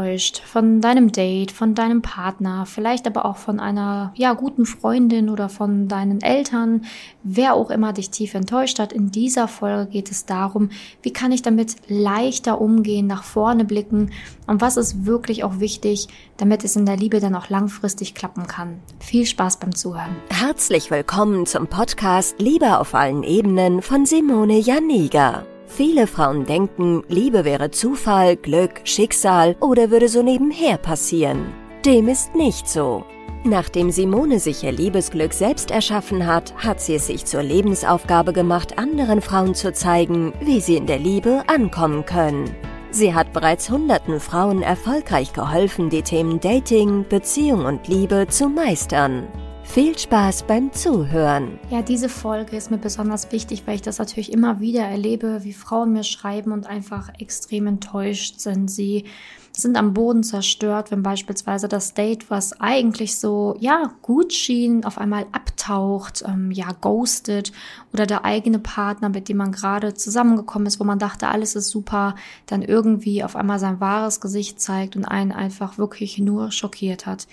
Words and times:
enttäuscht 0.00 0.40
von 0.44 0.80
deinem 0.80 1.12
Date, 1.12 1.52
von 1.52 1.74
deinem 1.74 2.02
Partner, 2.02 2.64
vielleicht 2.66 3.06
aber 3.06 3.24
auch 3.24 3.36
von 3.36 3.60
einer 3.60 4.12
ja 4.14 4.32
guten 4.32 4.64
Freundin 4.64 5.28
oder 5.28 5.48
von 5.48 5.88
deinen 5.88 6.22
Eltern, 6.22 6.84
wer 7.22 7.54
auch 7.54 7.70
immer 7.70 7.92
dich 7.92 8.10
tief 8.10 8.34
enttäuscht 8.34 8.78
hat. 8.78 8.92
In 8.92 9.10
dieser 9.10 9.46
Folge 9.48 9.90
geht 9.90 10.10
es 10.10 10.26
darum, 10.26 10.70
wie 11.02 11.12
kann 11.12 11.32
ich 11.32 11.42
damit 11.42 11.76
leichter 11.88 12.60
umgehen, 12.60 13.06
nach 13.06 13.24
vorne 13.24 13.64
blicken 13.64 14.10
und 14.46 14.60
was 14.60 14.76
ist 14.76 15.04
wirklich 15.04 15.44
auch 15.44 15.60
wichtig, 15.60 16.08
damit 16.36 16.64
es 16.64 16.76
in 16.76 16.86
der 16.86 16.96
Liebe 16.96 17.20
dann 17.20 17.34
auch 17.34 17.50
langfristig 17.50 18.14
klappen 18.14 18.46
kann. 18.46 18.80
Viel 19.00 19.26
Spaß 19.26 19.58
beim 19.58 19.74
Zuhören. 19.74 20.16
Herzlich 20.30 20.90
willkommen 20.90 21.46
zum 21.46 21.66
Podcast 21.66 22.36
Liebe 22.38 22.78
auf 22.78 22.94
allen 22.94 23.22
Ebenen 23.22 23.82
von 23.82 24.06
Simone 24.06 24.58
Janiga. 24.58 25.44
Viele 25.82 26.06
Frauen 26.06 26.44
denken, 26.44 27.04
Liebe 27.08 27.46
wäre 27.46 27.70
Zufall, 27.70 28.36
Glück, 28.36 28.82
Schicksal 28.84 29.56
oder 29.60 29.90
würde 29.90 30.10
so 30.10 30.22
nebenher 30.22 30.76
passieren. 30.76 31.54
Dem 31.86 32.06
ist 32.08 32.34
nicht 32.34 32.68
so. 32.68 33.06
Nachdem 33.44 33.90
Simone 33.90 34.40
sich 34.40 34.62
ihr 34.62 34.72
Liebesglück 34.72 35.32
selbst 35.32 35.70
erschaffen 35.70 36.26
hat, 36.26 36.54
hat 36.56 36.82
sie 36.82 36.96
es 36.96 37.06
sich 37.06 37.24
zur 37.24 37.42
Lebensaufgabe 37.42 38.34
gemacht, 38.34 38.76
anderen 38.78 39.22
Frauen 39.22 39.54
zu 39.54 39.72
zeigen, 39.72 40.34
wie 40.42 40.60
sie 40.60 40.76
in 40.76 40.84
der 40.84 40.98
Liebe 40.98 41.44
ankommen 41.46 42.04
können. 42.04 42.54
Sie 42.90 43.14
hat 43.14 43.32
bereits 43.32 43.70
hunderten 43.70 44.20
Frauen 44.20 44.60
erfolgreich 44.60 45.32
geholfen, 45.32 45.88
die 45.88 46.02
Themen 46.02 46.40
Dating, 46.40 47.06
Beziehung 47.08 47.64
und 47.64 47.88
Liebe 47.88 48.26
zu 48.28 48.50
meistern. 48.50 49.28
Viel 49.72 49.96
Spaß 49.96 50.48
beim 50.48 50.72
Zuhören. 50.72 51.60
Ja, 51.70 51.80
diese 51.80 52.08
Folge 52.08 52.56
ist 52.56 52.72
mir 52.72 52.78
besonders 52.78 53.30
wichtig, 53.30 53.62
weil 53.66 53.76
ich 53.76 53.82
das 53.82 53.98
natürlich 54.00 54.32
immer 54.32 54.58
wieder 54.58 54.82
erlebe, 54.82 55.44
wie 55.44 55.52
Frauen 55.52 55.92
mir 55.92 56.02
schreiben 56.02 56.50
und 56.50 56.66
einfach 56.66 57.08
extrem 57.20 57.68
enttäuscht 57.68 58.40
sind. 58.40 58.68
Sie 58.68 59.04
sind 59.52 59.76
am 59.76 59.94
Boden 59.94 60.24
zerstört, 60.24 60.90
wenn 60.90 61.04
beispielsweise 61.04 61.68
das 61.68 61.94
Date, 61.94 62.30
was 62.30 62.60
eigentlich 62.60 63.16
so, 63.20 63.54
ja, 63.60 63.92
gut 64.02 64.32
schien, 64.32 64.84
auf 64.84 64.98
einmal 64.98 65.26
abtaucht, 65.30 66.24
ähm, 66.26 66.50
ja, 66.50 66.72
ghostet 66.80 67.52
oder 67.92 68.06
der 68.06 68.24
eigene 68.24 68.58
Partner, 68.58 69.08
mit 69.08 69.28
dem 69.28 69.36
man 69.36 69.52
gerade 69.52 69.94
zusammengekommen 69.94 70.66
ist, 70.66 70.80
wo 70.80 70.84
man 70.84 70.98
dachte, 70.98 71.28
alles 71.28 71.54
ist 71.54 71.70
super, 71.70 72.16
dann 72.46 72.62
irgendwie 72.62 73.22
auf 73.22 73.36
einmal 73.36 73.60
sein 73.60 73.78
wahres 73.78 74.20
Gesicht 74.20 74.60
zeigt 74.60 74.96
und 74.96 75.04
einen 75.04 75.30
einfach 75.30 75.78
wirklich 75.78 76.18
nur 76.18 76.50
schockiert 76.50 77.06
hat. 77.06 77.28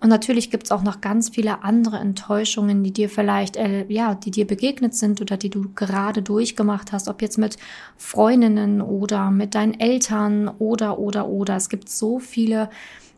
Und 0.00 0.10
natürlich 0.10 0.50
gibt 0.50 0.64
es 0.64 0.70
auch 0.70 0.82
noch 0.82 1.00
ganz 1.00 1.30
viele 1.30 1.62
andere 1.62 1.96
Enttäuschungen, 1.96 2.84
die 2.84 2.92
dir 2.92 3.08
vielleicht, 3.08 3.56
äh, 3.56 3.86
ja, 3.88 4.14
die 4.14 4.30
dir 4.30 4.46
begegnet 4.46 4.94
sind 4.94 5.20
oder 5.20 5.36
die 5.36 5.48
du 5.48 5.70
gerade 5.74 6.20
durchgemacht 6.20 6.92
hast, 6.92 7.08
ob 7.08 7.22
jetzt 7.22 7.38
mit 7.38 7.56
Freundinnen 7.96 8.82
oder 8.82 9.30
mit 9.30 9.54
deinen 9.54 9.80
Eltern 9.80 10.48
oder, 10.58 10.98
oder, 10.98 11.28
oder. 11.28 11.56
Es 11.56 11.70
gibt 11.70 11.88
so 11.88 12.18
viele, 12.18 12.68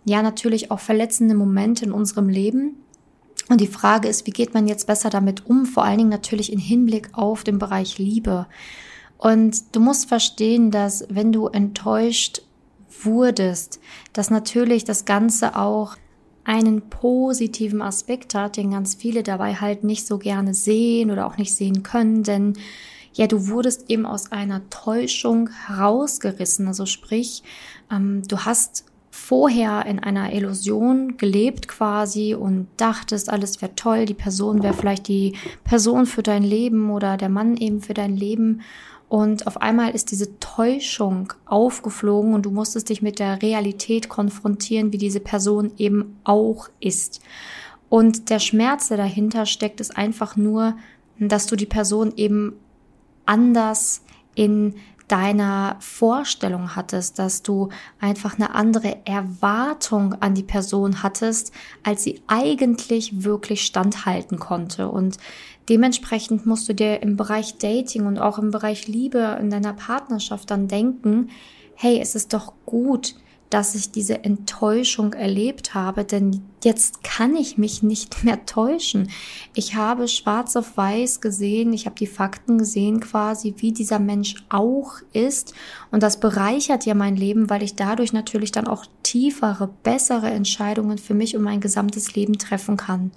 ja, 0.04 0.22
natürlich 0.22 0.70
auch 0.70 0.78
verletzende 0.78 1.34
Momente 1.34 1.84
in 1.84 1.92
unserem 1.92 2.28
Leben. 2.28 2.76
Und 3.48 3.60
die 3.60 3.66
Frage 3.66 4.08
ist, 4.08 4.26
wie 4.26 4.32
geht 4.32 4.54
man 4.54 4.66
jetzt 4.66 4.86
besser 4.86 5.10
damit 5.10 5.46
um? 5.46 5.66
Vor 5.66 5.84
allen 5.84 5.98
Dingen 5.98 6.10
natürlich 6.10 6.52
in 6.52 6.58
Hinblick 6.58 7.10
auf 7.12 7.44
den 7.44 7.58
Bereich 7.58 7.98
Liebe. 7.98 8.46
Und 9.18 9.74
du 9.74 9.80
musst 9.80 10.08
verstehen, 10.08 10.70
dass 10.70 11.06
wenn 11.08 11.32
du 11.32 11.46
enttäuscht 11.48 12.42
wurdest, 13.02 13.80
dass 14.12 14.30
natürlich 14.30 14.84
das 14.84 15.04
Ganze 15.04 15.56
auch 15.56 15.96
einen 16.46 16.88
positiven 16.88 17.82
Aspekt 17.82 18.34
hat, 18.34 18.56
den 18.56 18.70
ganz 18.70 18.94
viele 18.94 19.22
dabei 19.22 19.54
halt 19.54 19.82
nicht 19.84 20.06
so 20.06 20.18
gerne 20.18 20.54
sehen 20.54 21.10
oder 21.10 21.26
auch 21.26 21.36
nicht 21.36 21.54
sehen 21.54 21.82
können, 21.82 22.22
denn 22.22 22.54
ja, 23.12 23.26
du 23.26 23.48
wurdest 23.48 23.90
eben 23.90 24.06
aus 24.06 24.30
einer 24.30 24.68
Täuschung 24.70 25.48
herausgerissen. 25.66 26.68
Also 26.68 26.86
sprich, 26.86 27.42
ähm, 27.90 28.22
du 28.28 28.40
hast 28.40 28.84
vorher 29.10 29.86
in 29.86 29.98
einer 29.98 30.32
Illusion 30.34 31.16
gelebt 31.16 31.66
quasi 31.66 32.34
und 32.34 32.68
dachtest, 32.76 33.30
alles 33.30 33.62
wäre 33.62 33.74
toll, 33.74 34.04
die 34.04 34.14
Person 34.14 34.62
wäre 34.62 34.74
vielleicht 34.74 35.08
die 35.08 35.34
Person 35.64 36.04
für 36.04 36.22
dein 36.22 36.42
Leben 36.42 36.90
oder 36.90 37.16
der 37.16 37.30
Mann 37.30 37.56
eben 37.56 37.80
für 37.80 37.94
dein 37.94 38.14
Leben. 38.16 38.60
Und 39.08 39.46
auf 39.46 39.60
einmal 39.60 39.94
ist 39.94 40.10
diese 40.10 40.38
Täuschung 40.40 41.32
aufgeflogen 41.44 42.34
und 42.34 42.44
du 42.44 42.50
musstest 42.50 42.88
dich 42.88 43.02
mit 43.02 43.18
der 43.18 43.40
Realität 43.40 44.08
konfrontieren, 44.08 44.92
wie 44.92 44.98
diese 44.98 45.20
Person 45.20 45.72
eben 45.78 46.18
auch 46.24 46.68
ist. 46.80 47.20
Und 47.88 48.30
der 48.30 48.40
Schmerz, 48.40 48.88
der 48.88 48.96
dahinter 48.96 49.46
steckt, 49.46 49.80
ist 49.80 49.96
einfach 49.96 50.36
nur, 50.36 50.76
dass 51.20 51.46
du 51.46 51.54
die 51.54 51.66
Person 51.66 52.12
eben 52.16 52.54
anders 53.26 54.02
in 54.34 54.74
deiner 55.08 55.76
Vorstellung 55.78 56.74
hattest, 56.74 57.18
dass 57.18 57.42
du 57.42 57.68
einfach 58.00 58.34
eine 58.34 58.54
andere 58.54 59.06
Erwartung 59.06 60.14
an 60.20 60.34
die 60.34 60.42
Person 60.42 61.02
hattest, 61.02 61.52
als 61.84 62.02
sie 62.02 62.22
eigentlich 62.26 63.22
wirklich 63.24 63.64
standhalten 63.64 64.38
konnte. 64.38 64.88
Und 64.88 65.18
Dementsprechend 65.68 66.46
musst 66.46 66.68
du 66.68 66.74
dir 66.74 67.02
im 67.02 67.16
Bereich 67.16 67.58
Dating 67.58 68.06
und 68.06 68.18
auch 68.18 68.38
im 68.38 68.50
Bereich 68.50 68.86
Liebe 68.86 69.36
in 69.40 69.50
deiner 69.50 69.72
Partnerschaft 69.72 70.50
dann 70.50 70.68
denken, 70.68 71.30
hey, 71.74 71.98
es 72.00 72.14
ist 72.14 72.32
doch 72.32 72.52
gut, 72.64 73.16
dass 73.50 73.74
ich 73.74 73.92
diese 73.92 74.24
Enttäuschung 74.24 75.12
erlebt 75.12 75.74
habe, 75.74 76.04
denn 76.04 76.42
jetzt 76.64 77.04
kann 77.04 77.36
ich 77.36 77.58
mich 77.58 77.82
nicht 77.82 78.24
mehr 78.24 78.44
täuschen. 78.46 79.10
Ich 79.54 79.74
habe 79.74 80.08
schwarz 80.08 80.56
auf 80.56 80.76
weiß 80.76 81.20
gesehen, 81.20 81.72
ich 81.72 81.86
habe 81.86 81.96
die 81.96 82.06
Fakten 82.06 82.58
gesehen 82.58 83.00
quasi, 83.00 83.54
wie 83.58 83.72
dieser 83.72 83.98
Mensch 83.98 84.34
auch 84.48 84.94
ist 85.12 85.54
und 85.90 86.02
das 86.02 86.18
bereichert 86.20 86.86
ja 86.86 86.94
mein 86.94 87.16
Leben, 87.16 87.48
weil 87.50 87.62
ich 87.62 87.76
dadurch 87.76 88.12
natürlich 88.12 88.52
dann 88.52 88.66
auch 88.66 88.86
tiefere, 89.02 89.70
bessere 89.82 90.30
Entscheidungen 90.30 90.98
für 90.98 91.14
mich 91.14 91.36
und 91.36 91.42
mein 91.42 91.60
gesamtes 91.60 92.14
Leben 92.14 92.38
treffen 92.38 92.76
kann. 92.76 93.12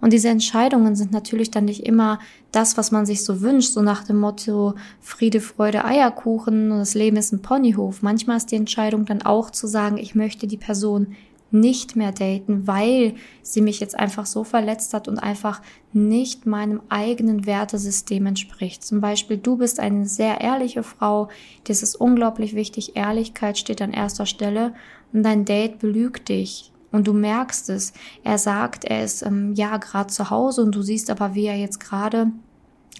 Und 0.00 0.12
diese 0.12 0.28
Entscheidungen 0.28 0.94
sind 0.94 1.12
natürlich 1.12 1.50
dann 1.50 1.64
nicht 1.64 1.84
immer 1.84 2.18
das, 2.52 2.76
was 2.76 2.90
man 2.90 3.06
sich 3.06 3.24
so 3.24 3.40
wünscht, 3.40 3.72
so 3.72 3.82
nach 3.82 4.04
dem 4.04 4.18
Motto 4.18 4.74
Friede, 5.00 5.40
Freude, 5.40 5.84
Eierkuchen 5.84 6.70
und 6.70 6.78
das 6.78 6.94
Leben 6.94 7.16
ist 7.16 7.32
ein 7.32 7.42
Ponyhof. 7.42 8.02
Manchmal 8.02 8.36
ist 8.36 8.50
die 8.50 8.56
Entscheidung 8.56 9.04
dann 9.04 9.22
auch 9.22 9.50
zu 9.50 9.66
sagen, 9.66 9.98
ich 9.98 10.14
möchte 10.14 10.46
die 10.46 10.56
Person 10.56 11.16
nicht 11.50 11.96
mehr 11.96 12.12
daten, 12.12 12.66
weil 12.66 13.14
sie 13.42 13.60
mich 13.60 13.80
jetzt 13.80 13.98
einfach 13.98 14.26
so 14.26 14.44
verletzt 14.44 14.92
hat 14.94 15.08
und 15.08 15.18
einfach 15.18 15.62
nicht 15.92 16.44
meinem 16.44 16.82
eigenen 16.88 17.46
Wertesystem 17.46 18.26
entspricht. 18.26 18.84
Zum 18.84 19.00
Beispiel, 19.00 19.38
du 19.38 19.56
bist 19.56 19.78
eine 19.78 20.06
sehr 20.06 20.40
ehrliche 20.40 20.82
Frau, 20.82 21.28
das 21.64 21.82
ist 21.82 21.94
unglaublich 21.94 22.54
wichtig, 22.54 22.96
Ehrlichkeit 22.96 23.58
steht 23.58 23.80
an 23.80 23.92
erster 23.92 24.26
Stelle 24.26 24.74
und 25.12 25.22
dein 25.22 25.44
Date 25.44 25.78
belügt 25.78 26.28
dich. 26.28 26.72
Und 26.92 27.06
du 27.06 27.12
merkst 27.12 27.68
es. 27.70 27.92
Er 28.22 28.38
sagt, 28.38 28.84
er 28.84 29.04
ist 29.04 29.22
ähm, 29.22 29.54
ja 29.54 29.76
gerade 29.76 30.08
zu 30.08 30.30
Hause 30.30 30.62
und 30.62 30.74
du 30.74 30.82
siehst 30.82 31.10
aber, 31.10 31.34
wie 31.34 31.46
er 31.46 31.56
jetzt 31.56 31.80
gerade 31.80 32.30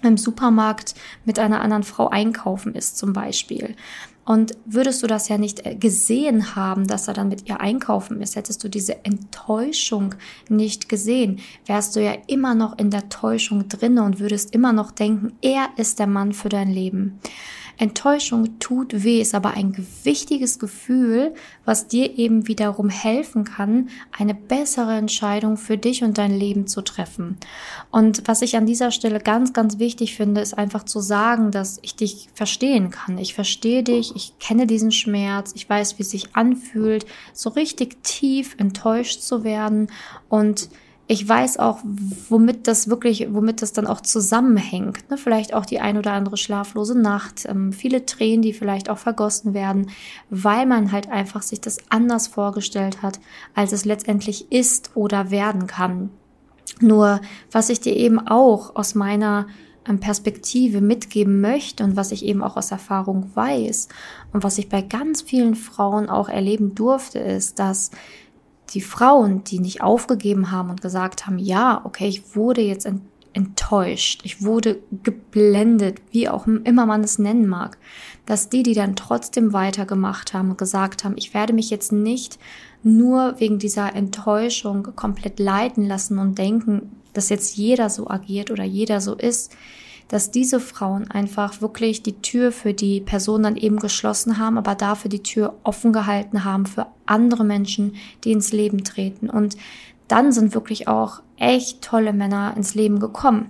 im 0.03 0.17
Supermarkt 0.17 0.93
mit 1.25 1.39
einer 1.39 1.61
anderen 1.61 1.83
Frau 1.83 2.09
einkaufen 2.09 2.75
ist 2.75 2.97
zum 2.97 3.13
Beispiel. 3.13 3.75
Und 4.27 4.57
würdest 4.65 5.01
du 5.01 5.07
das 5.07 5.29
ja 5.29 5.37
nicht 5.37 5.65
äh, 5.65 5.75
gesehen 5.75 6.55
haben, 6.55 6.85
dass 6.85 7.07
er 7.07 7.13
dann 7.13 7.29
mit 7.29 7.47
ihr 7.47 7.61
einkaufen 7.61 8.21
ist, 8.21 8.35
hättest 8.35 8.61
du 8.61 8.67
diese 8.67 9.05
Enttäuschung 9.05 10.15
nicht 10.49 10.89
gesehen, 10.89 11.39
wärst 11.65 11.95
du 11.95 12.03
ja 12.03 12.13
immer 12.27 12.53
noch 12.53 12.77
in 12.77 12.91
der 12.91 13.07
Täuschung 13.07 13.69
drinne 13.69 14.03
und 14.03 14.19
würdest 14.19 14.53
immer 14.53 14.73
noch 14.73 14.91
denken, 14.91 15.31
er 15.41 15.69
ist 15.77 15.99
der 15.99 16.07
Mann 16.07 16.33
für 16.33 16.49
dein 16.49 16.69
Leben. 16.69 17.19
Enttäuschung 17.77 18.59
tut 18.59 19.03
weh, 19.03 19.21
ist 19.21 19.35
aber 19.35 19.51
ein 19.51 19.85
wichtiges 20.03 20.57
Gefühl, 20.57 21.33
was 21.63 21.87
dir 21.87 22.17
eben 22.17 22.47
wiederum 22.47 22.89
helfen 22.89 23.43
kann, 23.43 23.89
eine 24.17 24.33
bessere 24.33 24.95
Entscheidung 24.95 25.57
für 25.57 25.77
dich 25.77 26.03
und 26.03 26.17
dein 26.17 26.37
Leben 26.37 26.67
zu 26.67 26.81
treffen. 26.81 27.37
Und 27.91 28.27
was 28.27 28.41
ich 28.41 28.57
an 28.57 28.65
dieser 28.65 28.91
Stelle 28.91 29.19
ganz, 29.19 29.53
ganz 29.53 29.77
wichtig 29.77 30.15
finde, 30.15 30.41
ist 30.41 30.57
einfach 30.57 30.83
zu 30.83 30.99
sagen, 30.99 31.51
dass 31.51 31.79
ich 31.83 31.95
dich 31.95 32.29
verstehen 32.33 32.89
kann. 32.89 33.17
Ich 33.17 33.33
verstehe 33.33 33.83
dich, 33.83 34.15
ich 34.15 34.39
kenne 34.39 34.65
diesen 34.65 34.91
Schmerz, 34.91 35.51
ich 35.55 35.69
weiß, 35.69 35.99
wie 35.99 36.03
es 36.03 36.09
sich 36.09 36.35
anfühlt, 36.35 37.05
so 37.33 37.49
richtig 37.49 38.03
tief 38.03 38.55
enttäuscht 38.57 39.21
zu 39.21 39.43
werden 39.43 39.87
und 40.29 40.69
ich 41.09 41.27
weiß 41.27 41.57
auch, 41.57 41.79
womit 42.29 42.67
das 42.67 42.89
wirklich, 42.89 43.27
womit 43.31 43.61
das 43.61 43.71
dann 43.71 43.87
auch 43.87 44.01
zusammenhängt. 44.01 45.09
Ne? 45.09 45.17
Vielleicht 45.17 45.53
auch 45.53 45.65
die 45.65 45.79
ein 45.79 45.97
oder 45.97 46.11
andere 46.11 46.35
schlaflose 46.35 46.99
Nacht, 46.99 47.45
ähm, 47.45 47.71
viele 47.71 48.05
Tränen, 48.05 48.41
die 48.41 48.51
vielleicht 48.51 48.89
auch 48.89 48.97
vergossen 48.97 49.53
werden, 49.53 49.89
weil 50.29 50.65
man 50.65 50.91
halt 50.91 51.09
einfach 51.09 51.43
sich 51.43 51.61
das 51.61 51.77
anders 51.89 52.27
vorgestellt 52.27 53.01
hat, 53.01 53.21
als 53.55 53.71
es 53.71 53.85
letztendlich 53.85 54.51
ist 54.51 54.91
oder 54.95 55.31
werden 55.31 55.65
kann. 55.65 56.09
Nur, 56.81 57.21
was 57.51 57.69
ich 57.69 57.79
dir 57.79 57.95
eben 57.95 58.19
auch 58.19 58.75
aus 58.75 58.93
meiner 58.93 59.47
ähm, 59.87 60.01
Perspektive 60.01 60.81
mitgeben 60.81 61.39
möchte 61.39 61.85
und 61.85 61.95
was 61.95 62.11
ich 62.11 62.25
eben 62.25 62.43
auch 62.43 62.57
aus 62.57 62.71
Erfahrung 62.71 63.31
weiß 63.33 63.87
und 64.33 64.43
was 64.43 64.57
ich 64.57 64.67
bei 64.67 64.81
ganz 64.81 65.21
vielen 65.21 65.55
Frauen 65.55 66.09
auch 66.09 66.27
erleben 66.27 66.75
durfte, 66.75 67.19
ist, 67.19 67.59
dass 67.59 67.91
die 68.73 68.81
Frauen, 68.81 69.43
die 69.43 69.59
nicht 69.59 69.81
aufgegeben 69.81 70.51
haben 70.51 70.69
und 70.69 70.81
gesagt 70.81 71.25
haben, 71.25 71.39
ja, 71.39 71.81
okay, 71.83 72.07
ich 72.07 72.35
wurde 72.35 72.61
jetzt 72.61 72.87
enttäuscht, 73.33 74.21
ich 74.23 74.43
wurde 74.43 74.79
geblendet, 75.03 76.01
wie 76.11 76.27
auch 76.27 76.47
immer 76.47 76.85
man 76.85 77.03
es 77.03 77.19
nennen 77.19 77.47
mag, 77.47 77.77
dass 78.25 78.49
die, 78.49 78.63
die 78.63 78.73
dann 78.73 78.95
trotzdem 78.95 79.53
weitergemacht 79.53 80.33
haben 80.33 80.49
und 80.49 80.57
gesagt 80.57 81.03
haben, 81.03 81.15
ich 81.17 81.33
werde 81.33 81.53
mich 81.53 81.69
jetzt 81.69 81.91
nicht 81.91 82.39
nur 82.83 83.39
wegen 83.39 83.59
dieser 83.59 83.95
Enttäuschung 83.95 84.95
komplett 84.95 85.39
leiten 85.39 85.85
lassen 85.85 86.17
und 86.17 86.37
denken, 86.37 86.91
dass 87.13 87.29
jetzt 87.29 87.57
jeder 87.57 87.89
so 87.89 88.09
agiert 88.09 88.51
oder 88.51 88.63
jeder 88.63 89.01
so 89.01 89.13
ist, 89.13 89.55
dass 90.07 90.31
diese 90.31 90.59
Frauen 90.59 91.09
einfach 91.11 91.61
wirklich 91.61 92.03
die 92.03 92.21
Tür 92.21 92.51
für 92.51 92.73
die 92.73 93.01
Person 93.01 93.43
dann 93.43 93.57
eben 93.57 93.79
geschlossen 93.79 94.37
haben, 94.37 94.57
aber 94.57 94.75
dafür 94.75 95.09
die 95.09 95.23
Tür 95.23 95.55
offen 95.63 95.93
gehalten 95.93 96.43
haben 96.43 96.65
für 96.65 96.87
andere 97.05 97.43
Menschen, 97.43 97.95
die 98.23 98.31
ins 98.31 98.51
Leben 98.51 98.83
treten. 98.83 99.29
Und 99.29 99.57
dann 100.07 100.31
sind 100.31 100.53
wirklich 100.53 100.87
auch 100.87 101.21
echt 101.35 101.81
tolle 101.81 102.13
Männer 102.13 102.53
ins 102.55 102.75
Leben 102.75 102.99
gekommen. 102.99 103.49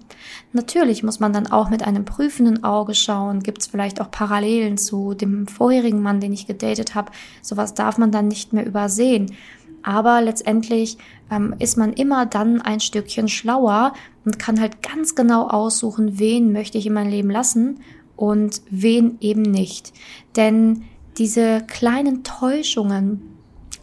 Natürlich 0.53 1.03
muss 1.03 1.19
man 1.19 1.31
dann 1.31 1.47
auch 1.47 1.69
mit 1.69 1.83
einem 1.83 2.03
prüfenden 2.03 2.63
Auge 2.63 2.95
schauen, 2.95 3.43
gibt 3.43 3.61
es 3.61 3.67
vielleicht 3.67 4.01
auch 4.01 4.11
Parallelen 4.11 4.77
zu 4.77 5.13
dem 5.13 5.47
vorherigen 5.47 6.01
Mann, 6.01 6.19
den 6.19 6.33
ich 6.33 6.47
gedatet 6.47 6.95
habe. 6.95 7.11
Sowas 7.41 7.73
darf 7.73 7.97
man 7.97 8.11
dann 8.11 8.27
nicht 8.27 8.53
mehr 8.53 8.65
übersehen. 8.65 9.31
Aber 9.87 10.21
letztendlich 10.21 10.97
ähm, 11.31 11.55
ist 11.59 11.77
man 11.77 11.93
immer 11.93 12.25
dann 12.25 12.61
ein 12.61 12.81
Stückchen 12.81 13.29
schlauer 13.29 13.93
und 14.25 14.37
kann 14.37 14.59
halt 14.59 14.83
ganz 14.83 15.15
genau 15.15 15.47
aussuchen, 15.47 16.19
wen 16.19 16.51
möchte 16.51 16.77
ich 16.77 16.87
in 16.87 16.93
mein 16.93 17.09
Leben 17.09 17.29
lassen 17.29 17.79
und 18.17 18.61
wen 18.69 19.15
eben 19.21 19.43
nicht. 19.43 19.93
Denn 20.35 20.83
diese 21.17 21.61
kleinen 21.65 22.25
Täuschungen, 22.25 23.21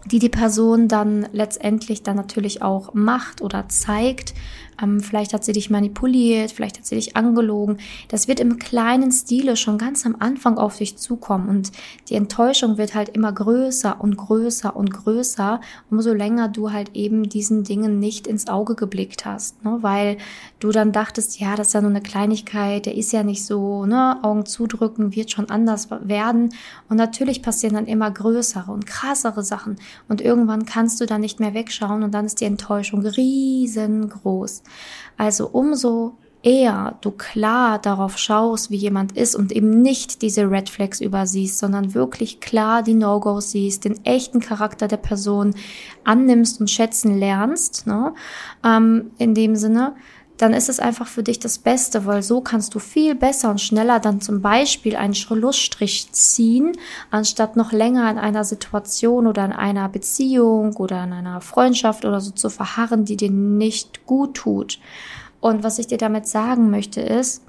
die 0.05 0.19
die 0.19 0.29
Person 0.29 0.89
dann 0.89 1.27
letztendlich 1.33 2.03
dann 2.03 2.17
natürlich 2.17 2.61
auch 2.61 2.93
macht 2.93 3.41
oder 3.41 3.71
zeigt, 3.71 4.35
ähm, 4.83 5.01
vielleicht 5.01 5.33
hat 5.33 5.45
sie 5.45 5.53
dich 5.53 5.71
manipuliert, 5.71 6.53
vielleicht 6.53 6.79
hat 6.79 6.87
sie 6.87 6.97
dich 6.97 7.17
angelogen. 7.17 7.79
Das 8.09 8.29
wird 8.29 8.41
im 8.41 8.59
kleinen 8.59 9.13
Stile 9.13 9.57
schon 9.57 9.79
ganz 9.79 10.05
am 10.07 10.17
Anfang 10.19 10.59
auf 10.59 10.79
dich 10.79 10.97
zukommen 10.97 11.49
und 11.49 11.73
die 12.09 12.15
Enttäuschung 12.15 12.79
wird 12.79 12.95
halt 12.95 13.11
immer 13.11 13.33
größer 13.33 14.01
und 14.01 14.17
größer 14.17 14.75
und 14.75 14.93
größer, 14.93 15.61
umso 15.91 16.13
länger 16.13 16.49
du 16.49 16.73
halt 16.73 16.91
eben 16.95 17.29
diesen 17.29 17.65
Dingen 17.65 17.99
nicht 17.99 18.27
ins 18.27 18.49
Auge 18.49 18.75
geblickt 18.75 19.25
hast, 19.25 19.65
ne? 19.65 19.79
weil 19.81 20.19
du 20.61 20.71
dann 20.71 20.93
dachtest, 20.93 21.41
ja, 21.41 21.57
das 21.57 21.69
ist 21.69 21.73
ja 21.75 21.81
nur 21.81 21.91
eine 21.91 22.03
Kleinigkeit, 22.03 22.87
der 22.87 22.97
ist 22.97 23.13
ja 23.13 23.23
nicht 23.23 23.45
so, 23.45 23.87
ne, 23.87 24.19
Augen 24.23 24.47
zudrücken 24.47 25.15
wird 25.15 25.31
schon 25.31 25.51
anders 25.51 25.89
werden 25.91 26.55
und 26.89 26.97
natürlich 26.97 27.43
passieren 27.43 27.75
dann 27.75 27.87
immer 27.87 28.11
größere 28.11 28.71
und 28.71 28.87
krassere 28.87 29.43
Sachen 29.43 29.77
und 30.09 30.21
irgendwann 30.21 30.67
kannst 30.67 31.01
du 31.01 31.07
dann 31.07 31.21
nicht 31.21 31.41
mehr 31.41 31.55
wegschauen 31.55 32.03
und 32.03 32.13
dann 32.13 32.27
ist 32.27 32.41
die 32.41 32.47
Enttäuschung 32.47 33.05
riesengroß. 33.05 34.64
Also 35.17 35.49
umso 35.49 36.17
eher 36.45 36.99
du 37.01 37.11
klar 37.11 37.79
darauf 37.79 38.19
schaust, 38.19 38.71
wie 38.71 38.77
jemand 38.77 39.17
ist 39.17 39.35
und 39.35 39.51
eben 39.51 39.81
nicht 39.81 40.21
diese 40.21 40.51
Red 40.51 40.69
Flags 40.69 41.01
übersiehst, 41.01 41.59
sondern 41.59 41.95
wirklich 41.95 42.41
klar 42.41 42.83
die 42.83 42.95
No-Gos 42.95 43.53
siehst, 43.53 43.87
den 43.87 44.05
echten 44.05 44.41
Charakter 44.41 44.87
der 44.87 44.99
Person 44.99 45.55
annimmst 46.05 46.61
und 46.61 46.71
schätzen 46.71 47.19
lernst, 47.19 47.87
ne? 47.87 48.15
ähm, 48.63 49.13
in 49.19 49.35
dem 49.35 49.57
Sinne, 49.57 49.97
dann 50.37 50.53
ist 50.53 50.69
es 50.69 50.81
einfach 50.81 51.07
für 51.07 51.23
dich 51.23 51.39
das 51.39 51.59
Beste, 51.59 52.07
weil 52.07 52.23
so 52.23 52.41
kannst 52.41 52.75
du 52.75 52.81
viel 52.81 53.15
besser 53.15 53.51
und 53.51 53.61
schneller 53.61 54.01
dann 54.01 54.21
zum 54.21 54.43
Beispiel 54.43 54.97
einen 54.97 55.15
Schlussstrich 55.15 56.11
ziehen, 56.13 56.73
anstatt 57.11 57.57
noch 57.57 57.71
länger 57.71 58.11
in 58.11 58.19
einer 58.19 58.45
Situation 58.45 59.27
oder 59.27 59.45
in 59.45 59.53
einer 59.53 59.89
Beziehung 59.89 60.75
oder 60.77 61.05
in 61.05 61.13
einer 61.13 61.41
Freundschaft 61.41 62.05
oder 62.05 62.21
so 62.21 62.33
zu 62.33 62.51
verharren, 62.51 63.05
die 63.05 63.17
dir 63.17 63.31
nicht 63.31 64.07
gut 64.07 64.35
tut. 64.35 64.81
Und 65.41 65.63
was 65.63 65.79
ich 65.79 65.87
dir 65.87 65.99
damit 65.99 66.27
sagen 66.27 66.71
möchte 66.71 67.01
ist, 67.01 67.43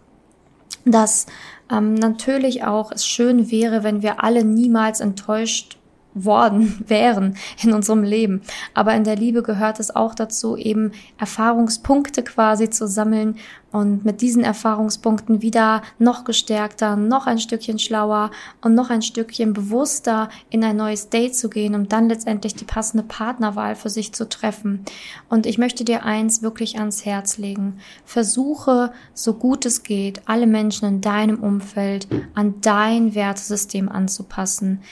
dass 0.85 1.25
ähm, 1.71 1.95
natürlich 1.95 2.63
auch 2.63 2.91
es 2.91 3.07
schön 3.07 3.49
wäre, 3.49 3.83
wenn 3.83 4.03
wir 4.03 4.23
alle 4.23 4.43
niemals 4.43 4.99
enttäuscht 4.99 5.77
worden 6.15 6.83
wären 6.87 7.37
in 7.61 7.73
unserem 7.73 8.03
Leben. 8.03 8.41
Aber 8.73 8.95
in 8.95 9.03
der 9.03 9.15
Liebe 9.15 9.43
gehört 9.43 9.79
es 9.79 9.95
auch 9.95 10.15
dazu, 10.15 10.57
eben 10.57 10.93
Erfahrungspunkte 11.19 12.23
quasi 12.23 12.69
zu 12.69 12.87
sammeln 12.87 13.35
und 13.75 14.05
mit 14.05 14.21
diesen 14.21 14.45
Erfahrungspunkten 14.45 15.41
wieder 15.41 15.81
noch 15.99 16.23
gestärkter, 16.23 16.95
noch 16.95 17.27
ein 17.27 17.39
Stückchen 17.39 17.77
schlauer 17.77 18.31
und 18.61 18.73
noch 18.73 18.89
ein 18.89 19.01
Stückchen 19.01 19.51
bewusster 19.51 20.29
in 20.49 20.63
ein 20.63 20.77
neues 20.77 21.09
Date 21.09 21.35
zu 21.35 21.49
gehen, 21.49 21.75
um 21.75 21.89
dann 21.89 22.07
letztendlich 22.07 22.55
die 22.55 22.63
passende 22.63 23.03
Partnerwahl 23.03 23.75
für 23.75 23.89
sich 23.89 24.13
zu 24.13 24.29
treffen. 24.29 24.85
Und 25.27 25.45
ich 25.45 25.57
möchte 25.57 25.83
dir 25.83 26.05
eins 26.05 26.41
wirklich 26.41 26.79
ans 26.79 27.03
Herz 27.03 27.37
legen. 27.37 27.79
Versuche, 28.05 28.93
so 29.13 29.33
gut 29.33 29.65
es 29.65 29.83
geht, 29.83 30.21
alle 30.25 30.47
Menschen 30.47 30.87
in 30.87 31.01
deinem 31.01 31.43
Umfeld 31.43 32.07
an 32.33 32.55
dein 32.61 33.13
Wertesystem 33.13 33.89
anzupassen. 33.89 34.83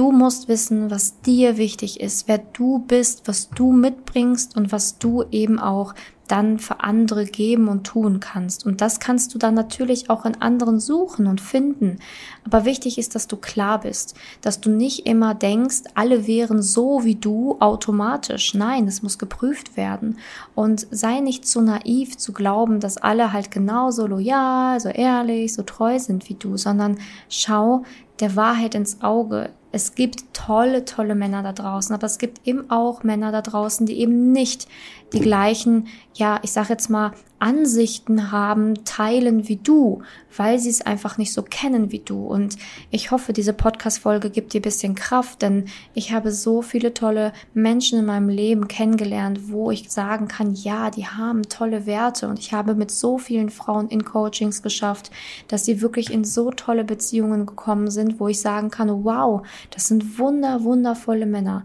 Du 0.00 0.12
musst 0.12 0.48
wissen, 0.48 0.90
was 0.90 1.20
dir 1.20 1.58
wichtig 1.58 2.00
ist, 2.00 2.26
wer 2.26 2.38
du 2.38 2.78
bist, 2.78 3.28
was 3.28 3.50
du 3.50 3.70
mitbringst 3.70 4.56
und 4.56 4.72
was 4.72 4.96
du 4.96 5.24
eben 5.30 5.58
auch 5.58 5.94
dann 6.26 6.58
für 6.58 6.80
andere 6.80 7.26
geben 7.26 7.68
und 7.68 7.84
tun 7.84 8.18
kannst. 8.18 8.64
Und 8.64 8.80
das 8.80 8.98
kannst 8.98 9.34
du 9.34 9.38
dann 9.38 9.52
natürlich 9.52 10.08
auch 10.08 10.24
in 10.24 10.40
anderen 10.40 10.80
suchen 10.80 11.26
und 11.26 11.42
finden. 11.42 11.98
Aber 12.46 12.64
wichtig 12.64 12.96
ist, 12.96 13.14
dass 13.14 13.28
du 13.28 13.36
klar 13.36 13.80
bist, 13.80 14.14
dass 14.40 14.62
du 14.62 14.70
nicht 14.70 15.06
immer 15.06 15.34
denkst, 15.34 15.82
alle 15.94 16.26
wären 16.26 16.62
so 16.62 17.04
wie 17.04 17.16
du 17.16 17.58
automatisch. 17.60 18.54
Nein, 18.54 18.88
es 18.88 19.02
muss 19.02 19.18
geprüft 19.18 19.76
werden. 19.76 20.16
Und 20.54 20.86
sei 20.90 21.20
nicht 21.20 21.46
so 21.46 21.60
naiv 21.60 22.16
zu 22.16 22.32
glauben, 22.32 22.80
dass 22.80 22.96
alle 22.96 23.34
halt 23.34 23.50
genauso 23.50 24.06
loyal, 24.06 24.80
so 24.80 24.88
ehrlich, 24.88 25.52
so 25.52 25.62
treu 25.62 25.98
sind 25.98 26.30
wie 26.30 26.36
du, 26.36 26.56
sondern 26.56 26.96
schau 27.28 27.82
der 28.20 28.34
Wahrheit 28.34 28.74
ins 28.74 29.02
Auge 29.02 29.50
es 29.72 29.94
gibt 29.94 30.34
tolle, 30.34 30.84
tolle 30.84 31.14
Männer 31.14 31.42
da 31.42 31.52
draußen, 31.52 31.94
aber 31.94 32.06
es 32.06 32.18
gibt 32.18 32.46
eben 32.46 32.70
auch 32.70 33.02
Männer 33.02 33.32
da 33.32 33.42
draußen, 33.42 33.86
die 33.86 34.00
eben 34.00 34.32
nicht 34.32 34.66
die 35.12 35.20
gleichen, 35.20 35.88
ja, 36.14 36.40
ich 36.42 36.52
sag 36.52 36.68
jetzt 36.70 36.90
mal, 36.90 37.12
Ansichten 37.40 38.30
haben, 38.30 38.84
teilen 38.84 39.48
wie 39.48 39.56
du, 39.56 40.02
weil 40.36 40.58
sie 40.58 40.68
es 40.68 40.82
einfach 40.82 41.18
nicht 41.18 41.32
so 41.32 41.42
kennen 41.42 41.90
wie 41.90 41.98
du. 41.98 42.26
Und 42.26 42.56
ich 42.90 43.10
hoffe, 43.10 43.32
diese 43.32 43.52
Podcast-Folge 43.52 44.30
gibt 44.30 44.52
dir 44.52 44.60
bisschen 44.60 44.94
Kraft, 44.94 45.42
denn 45.42 45.64
ich 45.94 46.12
habe 46.12 46.32
so 46.32 46.62
viele 46.62 46.94
tolle 46.94 47.32
Menschen 47.54 47.98
in 47.98 48.04
meinem 48.04 48.28
Leben 48.28 48.68
kennengelernt, 48.68 49.50
wo 49.50 49.70
ich 49.70 49.90
sagen 49.90 50.28
kann, 50.28 50.54
ja, 50.54 50.90
die 50.90 51.06
haben 51.06 51.42
tolle 51.48 51.86
Werte. 51.86 52.28
Und 52.28 52.38
ich 52.38 52.52
habe 52.52 52.74
mit 52.74 52.90
so 52.90 53.18
vielen 53.18 53.50
Frauen 53.50 53.88
in 53.88 54.04
Coachings 54.04 54.62
geschafft, 54.62 55.10
dass 55.48 55.64
sie 55.64 55.80
wirklich 55.80 56.12
in 56.12 56.24
so 56.24 56.50
tolle 56.50 56.84
Beziehungen 56.84 57.46
gekommen 57.46 57.90
sind, 57.90 58.20
wo 58.20 58.28
ich 58.28 58.40
sagen 58.40 58.70
kann, 58.70 59.04
wow, 59.04 59.46
das 59.70 59.88
sind 59.88 60.18
wunder, 60.18 60.62
wundervolle 60.62 61.26
Männer. 61.26 61.64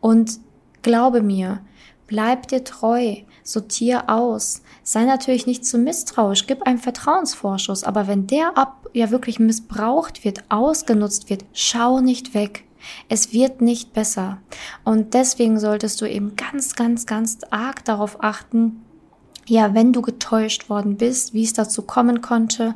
Und 0.00 0.40
glaube 0.82 1.20
mir, 1.20 1.60
bleib 2.10 2.48
dir 2.48 2.64
treu, 2.64 3.18
sortier 3.44 4.10
aus. 4.10 4.62
Sei 4.82 5.04
natürlich 5.04 5.46
nicht 5.46 5.64
zu 5.64 5.78
misstrauisch, 5.78 6.48
gib 6.48 6.64
einen 6.64 6.78
Vertrauensvorschuss, 6.78 7.84
aber 7.84 8.08
wenn 8.08 8.26
der 8.26 8.58
ab 8.58 8.88
ja 8.92 9.12
wirklich 9.12 9.38
missbraucht 9.38 10.24
wird, 10.24 10.42
ausgenutzt 10.48 11.30
wird, 11.30 11.44
schau 11.52 12.00
nicht 12.00 12.34
weg. 12.34 12.64
Es 13.08 13.32
wird 13.32 13.60
nicht 13.60 13.92
besser. 13.92 14.38
Und 14.84 15.14
deswegen 15.14 15.60
solltest 15.60 16.00
du 16.00 16.06
eben 16.06 16.34
ganz, 16.34 16.74
ganz, 16.74 17.06
ganz 17.06 17.38
arg 17.50 17.84
darauf 17.84 18.24
achten, 18.24 18.82
ja, 19.50 19.74
wenn 19.74 19.92
du 19.92 20.00
getäuscht 20.02 20.68
worden 20.68 20.96
bist, 20.96 21.34
wie 21.34 21.44
es 21.44 21.52
dazu 21.52 21.82
kommen 21.82 22.20
konnte, 22.20 22.74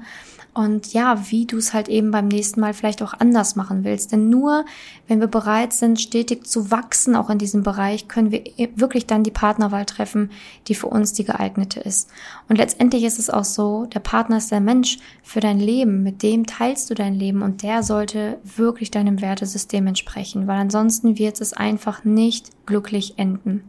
und 0.54 0.92
ja, 0.92 1.30
wie 1.30 1.46
du 1.46 1.58
es 1.58 1.74
halt 1.74 1.88
eben 1.88 2.12
beim 2.12 2.28
nächsten 2.28 2.60
Mal 2.60 2.74
vielleicht 2.74 3.02
auch 3.02 3.12
anders 3.12 3.56
machen 3.56 3.82
willst. 3.82 4.12
Denn 4.12 4.30
nur 4.30 4.64
wenn 5.08 5.18
wir 5.18 5.26
bereit 5.26 5.72
sind, 5.72 6.00
stetig 6.00 6.46
zu 6.46 6.70
wachsen, 6.70 7.16
auch 7.16 7.28
in 7.28 7.38
diesem 7.38 7.64
Bereich, 7.64 8.06
können 8.06 8.30
wir 8.30 8.46
e-, 8.56 8.68
wirklich 8.76 9.06
dann 9.06 9.24
die 9.24 9.32
Partnerwahl 9.32 9.84
treffen, 9.84 10.30
die 10.68 10.76
für 10.76 10.86
uns 10.86 11.12
die 11.12 11.24
geeignete 11.24 11.80
ist. 11.80 12.08
Und 12.48 12.56
letztendlich 12.56 13.02
ist 13.02 13.18
es 13.18 13.30
auch 13.30 13.42
so, 13.42 13.86
der 13.86 13.98
Partner 13.98 14.36
ist 14.36 14.52
der 14.52 14.60
Mensch 14.60 14.98
für 15.24 15.40
dein 15.40 15.58
Leben, 15.58 16.04
mit 16.04 16.22
dem 16.22 16.46
teilst 16.46 16.88
du 16.88 16.94
dein 16.94 17.16
Leben 17.16 17.42
und 17.42 17.64
der 17.64 17.82
sollte 17.82 18.38
wirklich 18.44 18.92
deinem 18.92 19.20
Wertesystem 19.20 19.88
entsprechen, 19.88 20.46
weil 20.46 20.58
ansonsten 20.58 21.18
wird 21.18 21.40
es 21.40 21.52
einfach 21.52 22.04
nicht 22.04 22.50
glücklich 22.64 23.14
enden. 23.16 23.64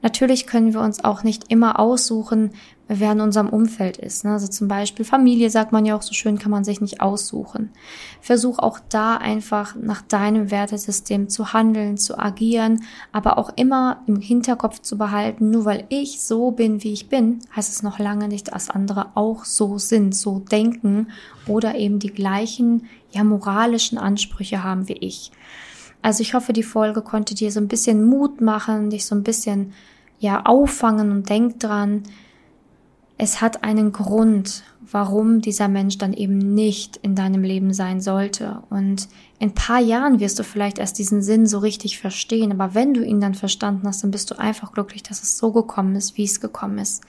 Natürlich 0.00 0.46
können 0.46 0.72
wir 0.72 0.80
uns 0.80 1.02
auch 1.02 1.24
nicht 1.24 1.50
immer 1.50 1.80
aussuchen, 1.80 2.52
wer 2.86 3.12
in 3.12 3.20
unserem 3.20 3.48
Umfeld 3.48 3.96
ist. 3.98 4.24
Ne? 4.24 4.32
Also 4.32 4.46
zum 4.46 4.68
Beispiel 4.68 5.04
Familie, 5.04 5.50
sagt 5.50 5.72
man 5.72 5.84
ja 5.84 5.96
auch 5.96 6.02
so 6.02 6.14
schön, 6.14 6.38
kann 6.38 6.52
man 6.52 6.64
sich 6.64 6.80
nicht 6.80 7.00
aussuchen. 7.00 7.70
Versuch 8.20 8.58
auch 8.60 8.78
da 8.88 9.16
einfach 9.16 9.74
nach 9.74 10.02
deinem 10.02 10.50
Wertesystem 10.50 11.28
zu 11.28 11.52
handeln, 11.52 11.98
zu 11.98 12.18
agieren, 12.18 12.84
aber 13.12 13.38
auch 13.38 13.50
immer 13.56 14.02
im 14.06 14.20
Hinterkopf 14.20 14.80
zu 14.80 14.96
behalten, 14.96 15.50
nur 15.50 15.64
weil 15.64 15.84
ich 15.88 16.22
so 16.22 16.52
bin, 16.52 16.82
wie 16.82 16.92
ich 16.92 17.08
bin, 17.08 17.40
heißt 17.54 17.70
es 17.70 17.82
noch 17.82 17.98
lange 17.98 18.28
nicht, 18.28 18.52
dass 18.52 18.70
andere 18.70 19.10
auch 19.14 19.44
so 19.44 19.78
sind, 19.78 20.14
so 20.14 20.38
denken 20.38 21.08
oder 21.46 21.74
eben 21.74 21.98
die 21.98 22.12
gleichen, 22.12 22.86
ja, 23.10 23.24
moralischen 23.24 23.98
Ansprüche 23.98 24.62
haben 24.62 24.88
wie 24.88 24.98
ich. 24.98 25.32
Also 26.02 26.22
ich 26.22 26.34
hoffe, 26.34 26.52
die 26.52 26.62
Folge 26.62 27.02
konnte 27.02 27.34
dir 27.34 27.50
so 27.50 27.60
ein 27.60 27.68
bisschen 27.68 28.04
Mut 28.04 28.40
machen, 28.40 28.90
dich 28.90 29.04
so 29.04 29.14
ein 29.14 29.22
bisschen 29.22 29.72
ja 30.18 30.42
auffangen 30.44 31.10
und 31.10 31.28
denk 31.28 31.60
dran, 31.60 32.02
es 33.18 33.40
hat 33.40 33.64
einen 33.64 33.92
Grund, 33.92 34.62
warum 34.90 35.40
dieser 35.40 35.66
Mensch 35.66 35.98
dann 35.98 36.12
eben 36.12 36.38
nicht 36.38 36.96
in 36.98 37.16
deinem 37.16 37.42
Leben 37.42 37.74
sein 37.74 38.00
sollte. 38.00 38.62
Und 38.70 39.08
in 39.40 39.54
paar 39.54 39.80
Jahren 39.80 40.20
wirst 40.20 40.38
du 40.38 40.44
vielleicht 40.44 40.78
erst 40.78 40.98
diesen 40.98 41.20
Sinn 41.20 41.46
so 41.46 41.58
richtig 41.58 41.98
verstehen. 41.98 42.52
Aber 42.52 42.74
wenn 42.74 42.94
du 42.94 43.04
ihn 43.04 43.20
dann 43.20 43.34
verstanden 43.34 43.88
hast, 43.88 44.04
dann 44.04 44.12
bist 44.12 44.30
du 44.30 44.38
einfach 44.38 44.72
glücklich, 44.72 45.02
dass 45.02 45.22
es 45.22 45.36
so 45.36 45.52
gekommen 45.52 45.96
ist, 45.96 46.16
wie 46.16 46.24
es 46.24 46.40
gekommen 46.40 46.78
ist. 46.78 47.02